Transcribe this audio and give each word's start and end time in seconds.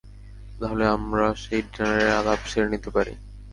তাহলে 0.59 0.83
আমরা 0.95 1.25
সেই 1.43 1.61
ডিনারের 1.65 2.11
আলাপ 2.19 2.39
সেরে 2.51 2.67
নিতে 2.73 2.89
পারি। 2.95 3.13